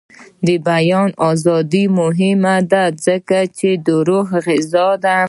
د 0.45 0.47
بیان 0.67 1.09
ازادي 1.29 1.83
مهمه 1.99 2.55
ده 2.71 2.83
ځکه 3.05 3.39
چې 3.57 3.69
د 3.85 3.87
روح 4.07 4.27
غذا 4.45 4.87
ده. 5.03 5.17